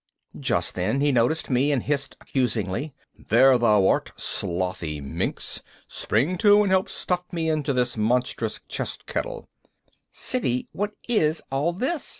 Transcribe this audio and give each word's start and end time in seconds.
_Just 0.39 0.73
then 0.73 0.99
he 0.99 1.11
noticed 1.11 1.47
me 1.47 1.71
and 1.71 1.83
hissed 1.83 2.17
accusingly, 2.19 2.95
"There 3.15 3.55
thou 3.59 3.87
art, 3.87 4.11
slothy 4.17 4.99
minx! 4.99 5.61
Spring 5.87 6.39
to 6.39 6.63
and 6.63 6.71
help 6.71 6.89
stuff 6.89 7.31
me 7.31 7.51
into 7.51 7.71
this 7.71 7.95
monstrous 7.95 8.61
chest 8.67 9.05
kettle." 9.05 9.47
"Siddy, 10.09 10.67
what 10.71 10.93
is 11.07 11.43
all 11.51 11.71
this?" 11.71 12.09